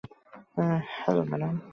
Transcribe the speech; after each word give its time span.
Hello, 0.95 1.23
madam! 1.29 1.53